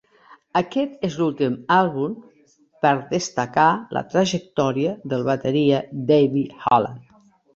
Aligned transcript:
Aquest 0.59 1.03
és 1.07 1.17
l'últim 1.19 1.57
àlbum 1.75 2.15
per 2.87 2.93
destacar 3.11 3.67
la 3.97 4.03
trajectòria 4.15 4.97
del 5.13 5.27
bateria 5.29 5.83
Dave 6.13 6.45
Holland. 6.73 7.07